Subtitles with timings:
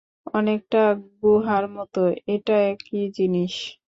[0.33, 0.81] অনেকটা,
[1.19, 1.95] গুহার মত,
[2.27, 3.53] এটা একই জিনিস।